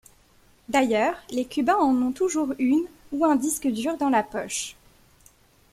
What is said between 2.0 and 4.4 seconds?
ont toujours une ou un disque dur dans la